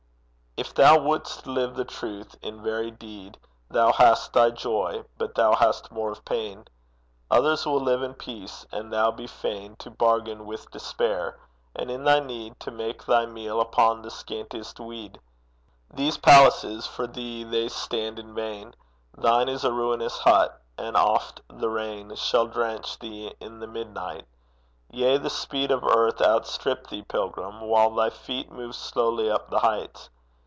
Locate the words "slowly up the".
28.75-29.59